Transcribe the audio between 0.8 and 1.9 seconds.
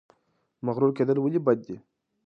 کیدل ولې بد دي؟